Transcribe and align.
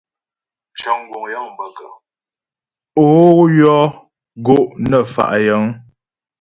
Ó 3.05 3.07
yɔ́ 3.57 3.81
gó' 4.45 4.69
nə 4.89 4.97
fa' 5.13 5.41
yəŋ. 5.47 5.63